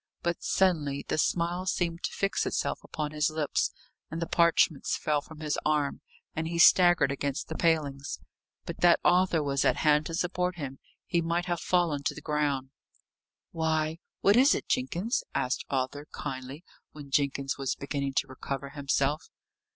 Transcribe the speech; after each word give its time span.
But 0.23 0.41
suddenly 0.41 1.05
the 1.07 1.19
smile 1.19 1.67
seemed 1.67 2.01
to 2.05 2.11
fix 2.11 2.47
itself 2.47 2.79
upon 2.83 3.11
his 3.11 3.29
lips; 3.29 3.71
and 4.09 4.19
the 4.19 4.25
parchments 4.25 4.97
fell 4.97 5.21
from 5.21 5.41
his 5.41 5.59
arm, 5.63 6.01
and 6.35 6.47
he 6.47 6.57
staggered 6.57 7.11
against 7.11 7.49
the 7.49 7.55
palings. 7.55 8.19
But 8.65 8.79
that 8.81 8.99
Arthur 9.05 9.43
was 9.43 9.63
at 9.63 9.75
hand 9.75 10.07
to 10.07 10.15
support 10.15 10.55
him, 10.55 10.79
he 11.05 11.21
might 11.21 11.45
have 11.45 11.61
fallen 11.61 12.01
to 12.05 12.15
the 12.15 12.19
ground. 12.21 12.71
"Why, 13.51 13.99
what 14.21 14.35
is 14.35 14.55
it, 14.55 14.67
Jenkins?" 14.67 15.23
asked 15.35 15.65
Arthur, 15.69 16.07
kindly, 16.11 16.63
when 16.93 17.11
Jenkins 17.11 17.59
was 17.59 17.75
beginning 17.75 18.15
to 18.15 18.27
recover 18.27 18.69
himself. 18.69 19.29